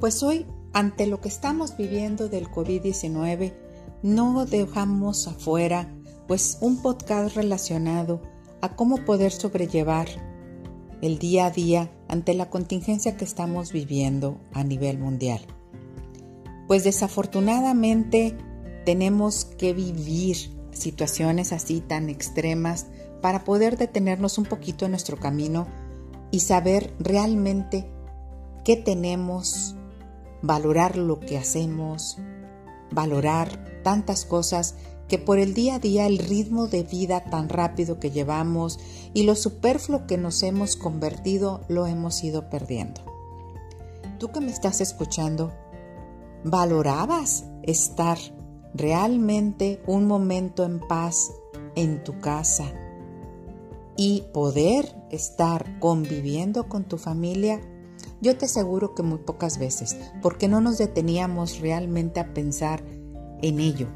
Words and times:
Pues 0.00 0.22
hoy, 0.22 0.46
ante 0.72 1.06
lo 1.06 1.20
que 1.20 1.28
estamos 1.28 1.76
viviendo 1.76 2.28
del 2.28 2.48
COVID-19, 2.48 3.52
no 4.02 4.46
dejamos 4.46 5.26
afuera 5.26 5.92
pues 6.28 6.58
un 6.60 6.82
podcast 6.82 7.34
relacionado 7.34 8.22
a 8.60 8.76
cómo 8.76 9.04
poder 9.04 9.32
sobrellevar 9.32 10.08
el 11.02 11.18
día 11.18 11.46
a 11.46 11.50
día 11.50 11.90
ante 12.08 12.34
la 12.34 12.48
contingencia 12.48 13.16
que 13.16 13.24
estamos 13.24 13.72
viviendo 13.72 14.40
a 14.52 14.62
nivel 14.62 14.98
mundial. 14.98 15.40
Pues 16.68 16.84
desafortunadamente 16.84 18.36
tenemos 18.84 19.46
que 19.46 19.72
vivir 19.72 20.36
situaciones 20.70 21.52
así 21.52 21.80
tan 21.80 22.08
extremas 22.08 22.86
para 23.20 23.42
poder 23.42 23.76
detenernos 23.76 24.38
un 24.38 24.44
poquito 24.44 24.84
en 24.84 24.92
nuestro 24.92 25.16
camino 25.18 25.66
y 26.30 26.40
saber 26.40 26.94
realmente 27.00 27.90
qué 28.64 28.76
tenemos, 28.76 29.74
valorar 30.42 30.96
lo 30.96 31.20
que 31.20 31.38
hacemos, 31.38 32.18
valorar 32.90 33.82
tantas 33.82 34.24
cosas 34.24 34.74
que 35.08 35.18
por 35.18 35.38
el 35.38 35.54
día 35.54 35.76
a 35.76 35.78
día 35.78 36.06
el 36.06 36.18
ritmo 36.18 36.68
de 36.68 36.82
vida 36.82 37.24
tan 37.24 37.48
rápido 37.48 37.98
que 37.98 38.10
llevamos 38.10 38.78
y 39.14 39.22
lo 39.22 39.34
superfluo 39.34 40.06
que 40.06 40.18
nos 40.18 40.42
hemos 40.42 40.76
convertido 40.76 41.62
lo 41.68 41.86
hemos 41.86 42.22
ido 42.22 42.50
perdiendo. 42.50 43.00
Tú 44.18 44.28
que 44.28 44.40
me 44.40 44.50
estás 44.50 44.80
escuchando, 44.80 45.52
¿valorabas 46.44 47.44
estar 47.62 48.18
realmente 48.74 49.82
un 49.86 50.06
momento 50.06 50.64
en 50.64 50.80
paz 50.80 51.32
en 51.74 52.04
tu 52.04 52.20
casa 52.20 52.66
y 53.96 54.24
poder 54.34 54.94
estar 55.10 55.78
conviviendo 55.80 56.68
con 56.68 56.84
tu 56.84 56.98
familia? 56.98 57.60
Yo 58.20 58.36
te 58.36 58.46
aseguro 58.46 58.94
que 58.94 59.02
muy 59.02 59.18
pocas 59.18 59.58
veces, 59.58 59.96
porque 60.22 60.48
no 60.48 60.60
nos 60.60 60.78
deteníamos 60.78 61.60
realmente 61.60 62.20
a 62.20 62.34
pensar 62.34 62.82
en 63.42 63.60
ello 63.60 63.88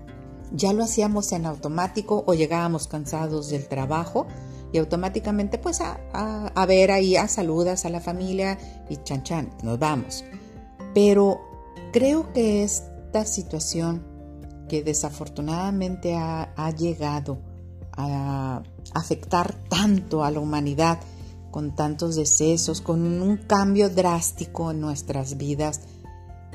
ya 0.54 0.72
lo 0.72 0.84
hacíamos 0.84 1.32
en 1.32 1.46
automático 1.46 2.24
o 2.26 2.34
llegábamos 2.34 2.86
cansados 2.86 3.48
del 3.50 3.66
trabajo 3.68 4.26
y 4.72 4.78
automáticamente 4.78 5.58
pues 5.58 5.80
a, 5.80 6.66
ver 6.66 6.90
ahí, 6.90 7.16
a 7.16 7.28
saludas 7.28 7.84
a 7.84 7.90
la 7.90 8.00
familia 8.00 8.58
y 8.88 8.96
chan 8.98 9.22
chan, 9.22 9.50
nos 9.62 9.78
vamos. 9.78 10.24
Pero 10.94 11.40
creo 11.92 12.32
que 12.32 12.62
esta 12.62 13.24
situación 13.24 14.06
que 14.68 14.82
desafortunadamente 14.82 16.14
ha, 16.14 16.52
ha 16.56 16.70
llegado 16.70 17.38
a 17.94 18.62
afectar 18.94 19.54
tanto 19.68 20.24
a 20.24 20.30
la 20.30 20.40
humanidad, 20.40 21.00
con 21.52 21.76
tantos 21.76 22.16
decesos, 22.16 22.80
con 22.80 23.22
un 23.22 23.36
cambio 23.36 23.88
drástico 23.90 24.72
en 24.72 24.80
nuestras 24.80 25.36
vidas, 25.36 25.82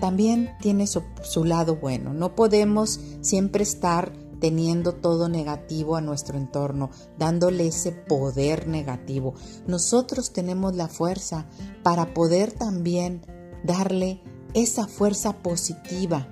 también 0.02 0.52
tiene 0.60 0.88
su, 0.88 1.04
lado 1.46 1.78
bueno. 1.78 2.14
No 2.14 2.36
podemos 2.36 3.00
siempre 3.22 3.64
estar 3.64 4.12
teniendo 4.42 4.94
todo 4.94 5.30
negativo 5.30 5.96
a 5.96 6.02
nuestro 6.02 6.38
entorno, 6.38 6.90
dándole 7.18 7.68
ese 7.68 7.92
poder 7.92 8.68
negativo. 8.68 9.34
Nosotros 9.68 10.34
tenemos 10.34 10.76
la 10.76 10.88
fuerza 10.88 11.46
para 11.84 12.14
poder 12.14 12.52
también 12.52 13.26
darle 13.64 14.22
esa 14.54 14.88
fuerza 14.88 15.38
positiva. 15.38 16.28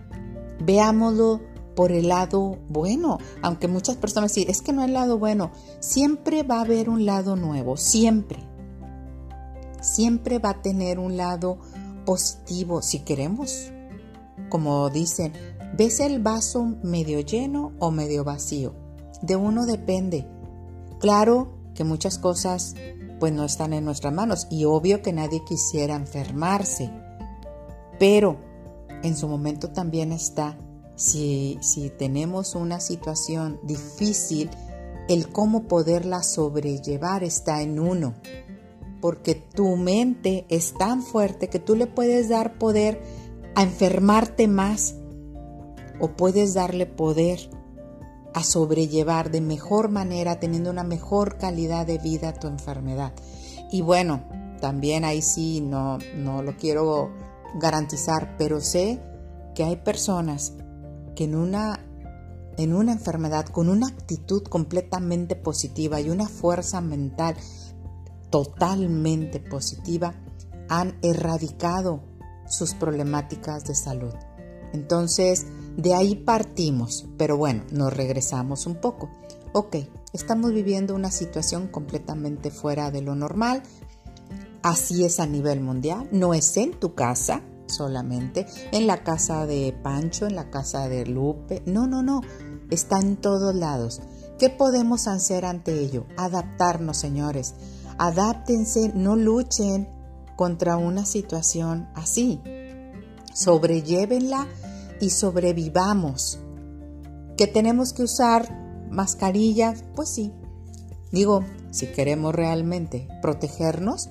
Veámoslo 0.59 1.41
por 1.75 1.91
el 1.91 2.07
lado 2.07 2.57
bueno, 2.69 3.19
aunque 3.41 3.67
muchas 3.67 3.97
personas 3.97 4.33
dicen, 4.33 4.49
es 4.49 4.61
que 4.61 4.73
no 4.73 4.81
hay 4.81 4.91
lado 4.91 5.17
bueno, 5.19 5.51
siempre 5.79 6.43
va 6.43 6.57
a 6.57 6.61
haber 6.61 6.89
un 6.89 7.05
lado 7.05 7.35
nuevo, 7.35 7.77
siempre. 7.77 8.54
Siempre 9.85 10.39
va 10.39 10.49
a 10.49 10.61
tener 10.63 10.97
un 10.97 11.15
lado 11.15 11.59
positivo 12.07 12.81
si 12.81 13.01
queremos. 13.01 13.71
Como 14.49 14.89
dicen, 14.89 15.31
¿ves 15.77 15.99
el 15.99 16.23
vaso 16.23 16.65
medio 16.81 17.19
lleno 17.19 17.71
o 17.77 17.91
medio 17.91 18.23
vacío? 18.23 18.73
De 19.21 19.35
uno 19.35 19.67
depende. 19.67 20.27
Claro 20.99 21.53
que 21.75 21.83
muchas 21.83 22.17
cosas 22.17 22.73
pues 23.19 23.31
no 23.31 23.45
están 23.45 23.73
en 23.73 23.85
nuestras 23.85 24.11
manos 24.11 24.47
y 24.49 24.65
obvio 24.65 25.03
que 25.03 25.13
nadie 25.13 25.43
quisiera 25.45 25.95
enfermarse. 25.95 26.91
Pero 27.99 28.39
en 29.03 29.15
su 29.15 29.27
momento 29.27 29.69
también 29.69 30.11
está, 30.11 30.57
si, 30.95 31.59
si 31.61 31.91
tenemos 31.91 32.55
una 32.55 32.79
situación 32.79 33.59
difícil, 33.61 34.49
el 35.09 35.31
cómo 35.31 35.67
poderla 35.67 36.23
sobrellevar 36.23 37.23
está 37.23 37.61
en 37.61 37.79
uno 37.79 38.15
porque 39.05 39.35
tu 39.35 39.75
mente 39.75 40.47
es 40.49 40.73
tan 40.73 41.03
fuerte 41.03 41.47
que 41.47 41.59
tú 41.59 41.75
le 41.75 41.85
puedes 41.85 42.27
dar 42.27 42.57
poder 42.57 43.03
a 43.53 43.61
enfermarte 43.61 44.47
más 44.47 44.95
o 45.99 46.13
puedes 46.15 46.55
darle 46.55 46.87
poder 46.87 47.51
a 48.33 48.43
sobrellevar 48.43 49.29
de 49.29 49.41
mejor 49.41 49.89
manera, 49.89 50.39
teniendo 50.39 50.71
una 50.71 50.83
mejor 50.83 51.37
calidad 51.37 51.85
de 51.85 51.99
vida 51.99 52.33
tu 52.33 52.47
enfermedad. 52.47 53.13
Y 53.71 53.83
bueno, 53.83 54.23
también 54.59 55.05
ahí 55.05 55.21
sí 55.21 55.61
no, 55.61 55.99
no 56.17 56.41
lo 56.41 56.57
quiero 56.57 57.11
garantizar, 57.59 58.35
pero 58.39 58.59
sé 58.59 58.99
que 59.53 59.65
hay 59.65 59.75
personas 59.75 60.53
que 61.15 61.25
en 61.25 61.35
una, 61.35 61.79
en 62.57 62.73
una 62.73 62.93
enfermedad 62.93 63.45
con 63.45 63.69
una 63.69 63.85
actitud 63.85 64.41
completamente 64.41 65.35
positiva 65.35 66.01
y 66.01 66.09
una 66.09 66.27
fuerza 66.27 66.81
mental 66.81 67.35
totalmente 68.29 69.39
positiva 69.39 70.13
han 70.69 70.97
erradicado 71.01 72.01
sus 72.47 72.73
problemáticas 72.73 73.63
de 73.65 73.75
salud. 73.75 74.13
Entonces, 74.73 75.45
de 75.77 75.93
ahí 75.93 76.15
partimos, 76.15 77.07
pero 77.17 77.37
bueno, 77.37 77.63
nos 77.71 77.93
regresamos 77.93 78.65
un 78.65 78.75
poco. 78.75 79.09
Ok, 79.53 79.77
estamos 80.13 80.51
viviendo 80.51 80.95
una 80.95 81.11
situación 81.11 81.67
completamente 81.67 82.51
fuera 82.51 82.91
de 82.91 83.01
lo 83.01 83.15
normal. 83.15 83.63
Así 84.63 85.05
es 85.05 85.19
a 85.19 85.27
nivel 85.27 85.61
mundial, 85.61 86.09
no 86.11 86.33
es 86.33 86.57
en 86.57 86.71
tu 86.71 86.95
casa 86.95 87.41
solamente, 87.67 88.47
en 88.71 88.87
la 88.87 89.03
casa 89.03 89.45
de 89.45 89.75
Pancho, 89.83 90.25
en 90.25 90.35
la 90.35 90.49
casa 90.49 90.87
de 90.89 91.05
Lupe, 91.05 91.61
no, 91.65 91.87
no, 91.87 92.01
no, 92.03 92.21
está 92.69 92.99
en 92.99 93.17
todos 93.17 93.55
lados. 93.55 94.01
¿Qué 94.39 94.49
podemos 94.49 95.07
hacer 95.07 95.45
ante 95.45 95.79
ello? 95.79 96.05
Adaptarnos, 96.17 96.97
señores 96.97 97.53
Adáptense, 97.97 98.91
no 98.93 99.15
luchen 99.15 99.89
contra 100.35 100.77
una 100.77 101.05
situación 101.05 101.87
así. 101.95 102.41
Sobrellévenla 103.33 104.47
y 104.99 105.09
sobrevivamos. 105.09 106.39
¿Que 107.37 107.47
tenemos 107.47 107.93
que 107.93 108.03
usar 108.03 108.87
mascarillas? 108.89 109.83
Pues 109.95 110.09
sí. 110.09 110.33
Digo, 111.11 111.43
si 111.71 111.87
queremos 111.87 112.33
realmente 112.33 113.07
protegernos, 113.21 114.09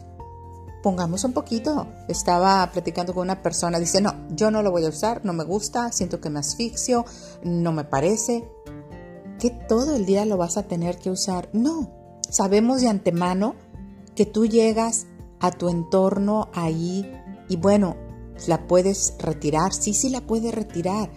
pongamos 0.83 1.25
un 1.25 1.33
poquito. 1.33 1.87
Estaba 2.09 2.71
platicando 2.71 3.15
con 3.15 3.23
una 3.23 3.43
persona, 3.43 3.81
dice, 3.81 4.01
no, 4.01 4.15
yo 4.31 4.51
no 4.51 4.63
lo 4.63 4.71
voy 4.71 4.85
a 4.85 4.91
usar, 4.91 5.25
no 5.25 5.33
me 5.33 5.45
gusta, 5.45 5.91
siento 5.93 6.21
que 6.21 6.31
me 6.31 6.41
asfixio, 6.41 7.05
no 7.43 7.73
me 7.73 7.85
parece. 7.85 8.49
¿Que 9.39 9.51
todo 9.51 9.97
el 9.97 10.07
día 10.07 10.25
lo 10.27 10.37
vas 10.37 10.57
a 10.57 10.65
tener 10.65 10.99
que 10.99 11.11
usar? 11.11 11.49
No, 11.53 11.91
sabemos 12.29 12.83
de 12.83 12.89
antemano 12.89 13.57
que 14.15 14.27
tú 14.27 14.47
llegas 14.47 15.07
a 15.41 15.51
tu 15.51 15.69
entorno 15.69 16.49
ahí 16.55 17.11
y 17.49 17.57
bueno, 17.57 17.97
la 18.47 18.67
puedes 18.67 19.15
retirar, 19.19 19.73
sí, 19.73 19.95
sí 19.95 20.11
la 20.11 20.21
puedes 20.21 20.55
retirar, 20.55 21.11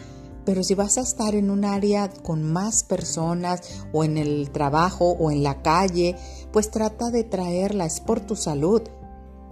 pero 0.46 0.64
si 0.64 0.76
vas 0.76 0.98
a 0.98 1.02
estar 1.02 1.36
en 1.36 1.50
un 1.50 1.66
área 1.66 2.10
con 2.10 2.44
más 2.44 2.84
personas 2.84 3.62
o 3.94 4.04
en 4.04 4.18
el 4.18 4.50
trabajo 4.52 5.12
o 5.12 5.32
en 5.32 5.44
la 5.44 5.62
calle, 5.62 6.16
pues 6.52 6.72
trata 6.72 7.10
de 7.10 7.24
traerla, 7.24 7.86
es 7.86 8.00
por 8.00 8.22
tu 8.22 8.36
salud 8.36 8.82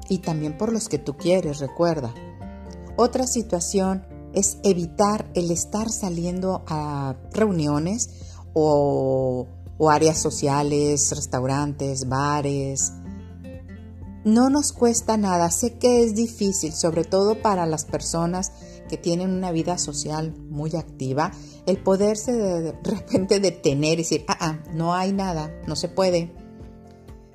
y 0.10 0.20
también 0.20 0.58
por 0.58 0.72
los 0.72 0.88
que 0.88 1.00
tú 1.00 1.18
quieres, 1.18 1.60
recuerda. 1.60 2.14
Otra 2.98 3.28
situación 3.28 4.06
es 4.34 4.58
evitar 4.64 5.30
el 5.34 5.52
estar 5.52 5.90
saliendo 5.90 6.64
a 6.68 7.16
reuniones 7.32 8.10
o, 8.54 9.48
o 9.78 9.90
áreas 9.90 10.18
sociales, 10.18 11.12
restaurantes, 11.14 12.08
bares, 12.08 12.94
no 14.26 14.50
nos 14.50 14.74
cuesta 14.74 15.18
nada, 15.18 15.52
sé 15.52 15.78
que 15.78 16.04
es 16.04 16.16
difícil, 16.16 16.74
sobre 16.74 17.04
todo 17.04 17.42
para 17.42 17.68
las 17.68 17.86
personas 17.86 18.52
que 18.90 18.98
tienen 18.98 19.30
una 19.30 19.52
vida 19.52 19.78
social 19.78 20.36
muy 20.50 20.76
activa, 20.76 21.32
el 21.68 21.78
poderse 21.78 22.34
de 22.34 22.72
repente 22.84 23.40
detener 23.40 23.94
y 23.94 23.98
decir, 24.04 24.26
ah, 24.28 24.38
ah, 24.40 24.60
no 24.74 24.96
hay 24.96 25.14
nada, 25.14 25.52
no 25.68 25.76
se 25.76 25.90
puede. 25.90 26.34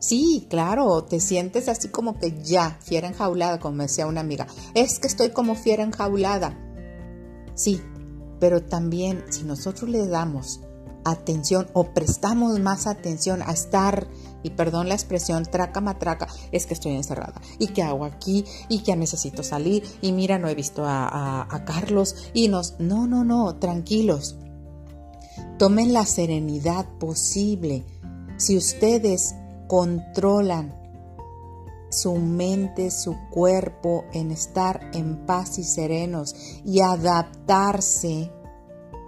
Sí, 0.00 0.46
claro, 0.50 1.04
te 1.04 1.20
sientes 1.20 1.68
así 1.68 1.88
como 1.88 2.18
que 2.18 2.42
ya, 2.42 2.78
fiera 2.82 3.06
enjaulada, 3.06 3.60
como 3.60 3.82
decía 3.82 4.06
una 4.06 4.22
amiga, 4.22 4.48
es 4.74 4.98
que 4.98 5.06
estoy 5.06 5.30
como 5.30 5.54
fiera 5.54 5.84
enjaulada. 5.84 6.58
Sí, 7.54 7.80
pero 8.40 8.64
también 8.64 9.24
si 9.28 9.44
nosotros 9.44 9.88
le 9.90 10.06
damos 10.08 10.60
atención 11.04 11.68
o 11.72 11.92
prestamos 11.92 12.58
más 12.60 12.86
atención 12.86 13.42
a 13.42 13.52
estar, 13.52 14.08
y 14.42 14.50
perdón 14.50 14.88
la 14.88 14.94
expresión, 14.94 15.44
traca 15.44 15.80
matraca, 15.80 16.26
es 16.52 16.66
que 16.66 16.74
estoy 16.74 16.94
encerrada. 16.94 17.40
¿Y 17.58 17.68
qué 17.68 17.82
hago 17.82 18.04
aquí? 18.04 18.44
¿Y 18.68 18.82
que 18.82 18.96
necesito 18.96 19.42
salir? 19.42 19.84
Y 20.00 20.12
mira, 20.12 20.38
no 20.38 20.48
he 20.48 20.54
visto 20.54 20.84
a, 20.84 21.46
a 21.48 21.64
Carlos. 21.64 22.30
Y 22.32 22.48
nos, 22.48 22.78
no, 22.78 23.06
no, 23.06 23.24
no, 23.24 23.56
tranquilos. 23.56 24.36
Tomen 25.58 25.92
la 25.92 26.06
serenidad 26.06 26.86
posible. 26.98 27.84
Si 28.38 28.56
ustedes 28.56 29.34
controlan 29.66 30.80
su 31.90 32.14
mente, 32.14 32.90
su 32.90 33.16
cuerpo 33.30 34.04
en 34.12 34.30
estar 34.30 34.90
en 34.94 35.26
paz 35.26 35.58
y 35.58 35.64
serenos 35.64 36.34
y 36.64 36.80
adaptarse, 36.80 38.30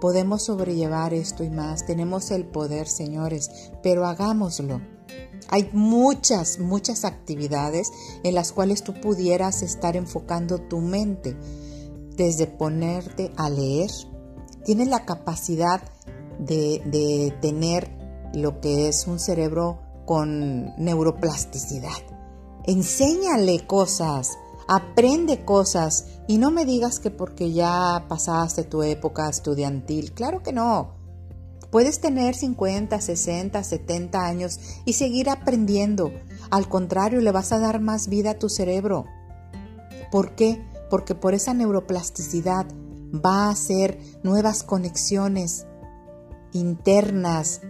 podemos 0.03 0.43
sobrellevar 0.43 1.13
esto 1.13 1.45
y 1.45 1.49
más. 1.49 1.85
Tenemos 1.85 2.29
el 2.31 2.43
poder, 2.43 2.89
señores, 2.89 3.71
pero 3.81 4.05
hagámoslo. 4.05 4.81
Hay 5.47 5.69
muchas, 5.71 6.59
muchas 6.59 7.05
actividades 7.05 7.89
en 8.25 8.35
las 8.35 8.51
cuales 8.51 8.83
tú 8.83 8.99
pudieras 8.99 9.61
estar 9.61 9.95
enfocando 9.95 10.57
tu 10.57 10.81
mente, 10.81 11.37
desde 12.17 12.47
ponerte 12.47 13.31
a 13.37 13.49
leer. 13.49 13.91
Tienes 14.65 14.89
la 14.89 15.05
capacidad 15.05 15.81
de, 16.37 16.81
de 16.85 17.33
tener 17.39 17.89
lo 18.33 18.59
que 18.59 18.89
es 18.89 19.07
un 19.07 19.19
cerebro 19.19 19.79
con 20.05 20.75
neuroplasticidad. 20.83 22.03
Enséñale 22.65 23.65
cosas, 23.65 24.31
aprende 24.67 25.45
cosas 25.45 26.05
y 26.27 26.37
no 26.37 26.51
me 26.51 26.65
digas 26.65 26.99
que 26.99 27.11
porque 27.11 27.51
ya 27.51 28.05
pasaste 28.07 28.63
tu 28.63 28.83
época 28.83 29.29
estudiantil. 29.29 30.13
Claro 30.13 30.43
que 30.43 30.53
no. 30.53 30.95
Puedes 31.71 31.99
tener 31.99 32.35
50, 32.35 33.01
60, 33.01 33.63
70 33.63 34.25
años 34.25 34.59
y 34.85 34.93
seguir 34.93 35.29
aprendiendo. 35.29 36.11
Al 36.51 36.69
contrario, 36.69 37.19
le 37.19 37.31
vas 37.31 37.51
a 37.51 37.59
dar 37.59 37.81
más 37.81 38.09
vida 38.09 38.31
a 38.31 38.39
tu 38.39 38.47
cerebro. 38.47 39.05
¿Por 40.11 40.35
qué? 40.35 40.63
Porque 40.89 41.15
por 41.15 41.33
esa 41.33 41.55
neuroplasticidad 41.55 42.67
va 43.13 43.45
a 43.47 43.49
hacer 43.49 43.99
nuevas 44.23 44.63
conexiones 44.63 45.65
internas 46.51 47.61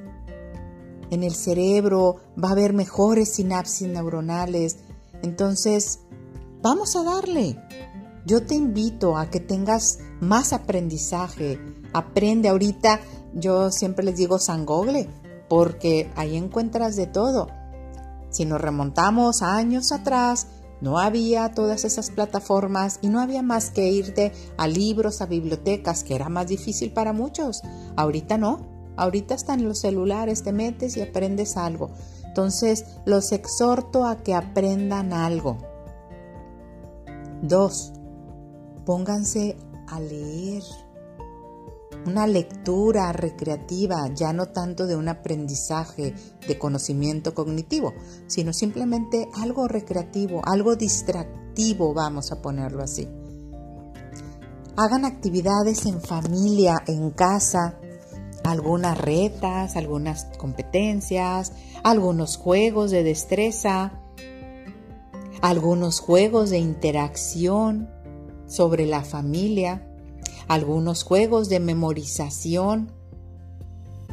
en 1.10 1.24
el 1.24 1.36
cerebro, 1.36 2.18
va 2.42 2.50
a 2.50 2.54
haber 2.54 2.74
mejores 2.74 3.34
sinapsis 3.34 3.88
neuronales. 3.88 4.78
Entonces, 5.22 6.00
vamos 6.64 6.96
a 6.96 7.04
darle. 7.04 7.60
Yo 8.26 8.44
te 8.46 8.56
invito 8.56 9.18
a 9.18 9.30
que 9.30 9.40
tengas 9.40 10.00
más 10.22 10.54
aprendizaje. 10.54 11.60
Aprende 11.94 12.50
ahorita 12.50 13.02
yo 13.36 13.72
siempre 13.72 14.06
les 14.06 14.16
digo 14.16 14.40
San 14.40 14.66
Google, 14.66 15.10
porque 15.50 16.12
ahí 16.16 16.38
encuentras 16.38 16.96
de 16.96 17.08
todo. 17.08 17.50
Si 18.30 18.46
nos 18.46 18.62
remontamos 18.62 19.42
años 19.42 19.92
atrás, 19.92 20.48
no 20.82 21.00
había 21.00 21.52
todas 21.52 21.84
esas 21.84 22.12
plataformas 22.12 23.00
y 23.02 23.10
no 23.10 23.20
había 23.20 23.42
más 23.42 23.70
que 23.70 23.90
irte 23.90 24.32
a 24.58 24.68
libros, 24.68 25.22
a 25.22 25.26
bibliotecas, 25.26 26.04
que 26.04 26.16
era 26.16 26.30
más 26.30 26.48
difícil 26.48 26.94
para 26.94 27.14
muchos. 27.14 27.62
Ahorita 27.96 28.38
no. 28.38 28.72
Ahorita 28.96 29.34
están 29.34 29.64
los 29.64 29.80
celulares, 29.80 30.44
te 30.44 30.54
metes 30.54 30.98
y 30.98 31.02
aprendes 31.02 31.58
algo. 31.58 31.90
Entonces, 32.26 32.86
los 33.06 33.32
exhorto 33.32 34.06
a 34.06 34.18
que 34.22 34.36
aprendan 34.36 35.14
algo. 35.14 35.73
Dos, 37.44 37.92
pónganse 38.86 39.58
a 39.90 40.00
leer 40.00 40.64
una 42.06 42.26
lectura 42.26 43.12
recreativa, 43.12 44.08
ya 44.16 44.32
no 44.32 44.46
tanto 44.46 44.88
de 44.88 44.96
un 44.96 45.10
aprendizaje 45.10 46.16
de 46.48 46.58
conocimiento 46.58 47.34
cognitivo, 47.34 47.94
sino 48.28 48.54
simplemente 48.54 49.28
algo 49.36 49.68
recreativo, 49.68 50.42
algo 50.46 50.78
distractivo, 50.78 51.94
vamos 51.94 52.32
a 52.32 52.42
ponerlo 52.42 52.82
así. 52.82 53.10
Hagan 54.78 55.04
actividades 55.04 55.86
en 55.86 56.00
familia, 56.00 56.82
en 56.88 57.12
casa, 57.12 57.78
algunas 58.46 58.98
retas, 58.98 59.76
algunas 59.76 60.28
competencias, 60.38 61.52
algunos 61.84 62.38
juegos 62.38 62.90
de 62.92 63.04
destreza, 63.04 64.00
algunos 65.44 66.00
juegos 66.00 66.50
de 66.50 66.58
interacción 66.58 67.90
sobre 68.48 68.88
la 68.88 69.04
familia 69.04 69.88
algunos 70.48 71.04
juegos 71.04 71.50
de 71.50 71.60
memorización. 71.60 72.92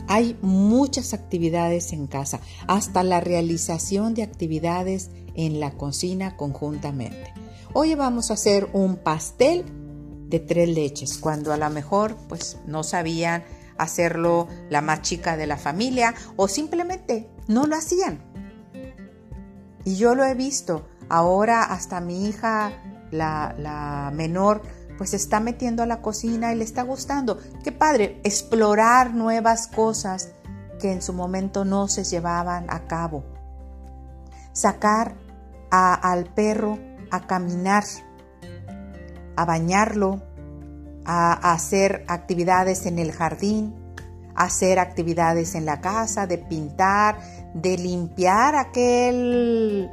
Hay 0.09 0.37
muchas 0.43 1.15
actividades 1.15 1.93
en 1.93 2.07
casa, 2.07 2.41
hasta 2.67 3.03
la 3.03 3.21
realización 3.21 4.15
de 4.15 4.23
actividades 4.23 5.11
en 5.35 5.61
la 5.61 5.73
cocina 5.73 6.37
conjuntamente. 6.37 7.33
Hoy 7.73 7.95
vamos 7.95 8.31
a 8.31 8.35
hacer 8.35 8.69
un 8.73 8.97
pastel 8.97 9.65
de 10.29 10.41
tres 10.41 10.69
leches, 10.69 11.19
cuando 11.19 11.53
a 11.53 11.57
lo 11.57 11.71
mejor 11.71 12.17
pues 12.29 12.59
no 12.67 12.83
sabían 12.83 13.45
hacerlo 13.79 14.49
la 14.69 14.81
más 14.81 15.03
chica 15.03 15.37
de 15.37 15.47
la 15.47 15.57
familia 15.57 16.15
o 16.37 16.49
simplemente 16.49 17.29
no 17.47 17.67
lo 17.67 17.77
hacían. 17.77 18.21
Y 19.85 19.97
yo 19.97 20.15
lo 20.15 20.25
he 20.25 20.35
visto, 20.35 20.87
ahora 21.11 21.65
hasta 21.65 22.01
mi 22.01 22.29
hija, 22.29 22.73
la, 23.11 24.11
menor, 24.15 24.63
pues 24.97 25.11
se 25.11 25.17
está 25.17 25.41
metiendo 25.41 25.83
a 25.83 25.87
la 25.87 26.01
cocina 26.01 26.53
y 26.53 26.57
le 26.57 26.65
está 26.65 26.83
gustando. 26.83 27.39
Qué 27.65 27.73
padre, 27.73 28.21
explorar 28.25 29.13
nuevas 29.13 29.67
cosas 29.67 30.31
que 30.81 30.93
en 30.93 31.03
su 31.03 31.13
momento 31.13 31.65
no 31.65 31.89
se 31.89 32.05
llevaban 32.05 32.67
a 32.71 32.87
cabo. 32.87 33.25
Sacar 34.53 35.17
al 35.71 36.25
perro 36.27 36.79
a 37.11 37.27
caminar, 37.27 37.85
a 39.37 39.45
bañarlo, 39.45 40.23
a 41.05 41.53
hacer 41.53 42.05
actividades 42.09 42.87
en 42.87 42.99
el 42.99 43.13
jardín, 43.13 43.75
a 44.35 44.45
hacer 44.45 44.79
actividades 44.79 45.55
en 45.55 45.67
la 45.67 45.81
casa, 45.81 46.27
de 46.27 46.39
pintar, 46.39 47.19
de 47.55 47.77
limpiar 47.79 48.55
aquel 48.55 49.91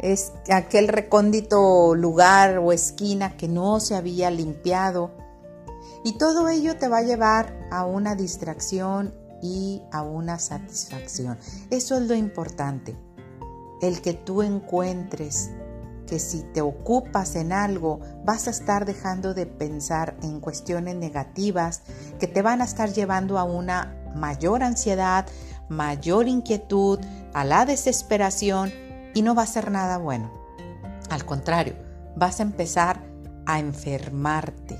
es 0.00 0.32
aquel 0.50 0.88
recóndito 0.88 1.94
lugar 1.94 2.58
o 2.58 2.72
esquina 2.72 3.36
que 3.36 3.48
no 3.48 3.80
se 3.80 3.96
había 3.96 4.30
limpiado. 4.30 5.10
Y 6.04 6.18
todo 6.18 6.48
ello 6.48 6.76
te 6.76 6.88
va 6.88 6.98
a 6.98 7.02
llevar 7.02 7.68
a 7.70 7.84
una 7.84 8.14
distracción 8.14 9.14
y 9.42 9.82
a 9.92 10.02
una 10.02 10.38
satisfacción. 10.38 11.38
Eso 11.70 11.96
es 11.96 12.02
lo 12.02 12.14
importante. 12.14 12.96
El 13.80 14.00
que 14.00 14.14
tú 14.14 14.42
encuentres 14.42 15.50
que 16.06 16.18
si 16.18 16.42
te 16.42 16.62
ocupas 16.62 17.36
en 17.36 17.52
algo 17.52 18.00
vas 18.24 18.46
a 18.48 18.50
estar 18.50 18.86
dejando 18.86 19.34
de 19.34 19.46
pensar 19.46 20.16
en 20.22 20.40
cuestiones 20.40 20.96
negativas 20.96 21.82
que 22.18 22.26
te 22.26 22.40
van 22.40 22.62
a 22.62 22.64
estar 22.64 22.92
llevando 22.92 23.38
a 23.38 23.44
una 23.44 23.94
mayor 24.14 24.62
ansiedad, 24.62 25.26
mayor 25.68 26.26
inquietud, 26.26 26.98
a 27.34 27.44
la 27.44 27.66
desesperación 27.66 28.72
y 29.18 29.22
no 29.22 29.34
va 29.34 29.42
a 29.42 29.46
ser 29.46 29.72
nada 29.72 29.98
bueno. 29.98 30.30
Al 31.10 31.24
contrario, 31.24 31.74
vas 32.14 32.38
a 32.38 32.44
empezar 32.44 33.02
a 33.46 33.58
enfermarte. 33.58 34.78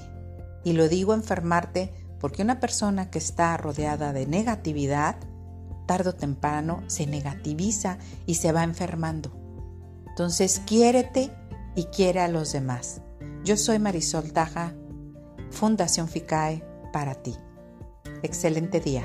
Y 0.62 0.74
lo 0.74 0.88
digo 0.88 1.12
enfermarte 1.12 1.92
porque 2.20 2.42
una 2.42 2.60
persona 2.60 3.10
que 3.10 3.18
está 3.18 3.56
rodeada 3.56 4.12
de 4.12 4.28
negatividad, 4.28 5.16
tarde 5.86 6.10
o 6.10 6.14
temprano 6.14 6.84
se 6.86 7.08
negativiza 7.08 7.98
y 8.26 8.36
se 8.36 8.52
va 8.52 8.62
enfermando. 8.62 9.32
Entonces, 10.06 10.62
quiérete 10.64 11.32
y 11.74 11.86
quiere 11.86 12.20
a 12.20 12.28
los 12.28 12.52
demás. 12.52 13.00
Yo 13.42 13.56
soy 13.56 13.80
Marisol 13.80 14.32
Taja, 14.32 14.72
Fundación 15.50 16.06
FICAE 16.06 16.62
para 16.92 17.16
ti. 17.16 17.34
Excelente 18.22 18.78
día. 18.78 19.02